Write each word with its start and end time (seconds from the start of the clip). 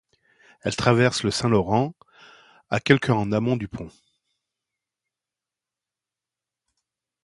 Elle 0.61 0.75
traverse 0.75 1.21
le 1.21 1.29
Saint-Laurent, 1.29 1.93
à 2.71 2.79
quelque 2.79 3.11
en 3.11 3.31
amont 3.31 3.55
du 3.55 3.67
pont. 3.67 3.91